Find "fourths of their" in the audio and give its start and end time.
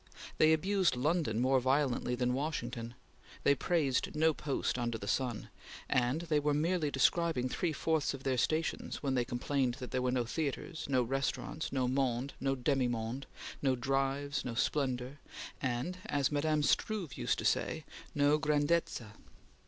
7.71-8.39